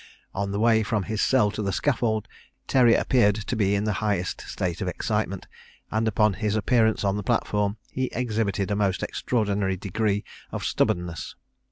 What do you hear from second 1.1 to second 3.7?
cell to the scaffold Terry appeared to